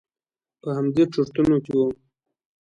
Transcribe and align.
په 0.61 0.69
همدې 0.77 1.03
چرتونو 1.13 1.55
کې 1.65 1.71
وم. 1.77 1.91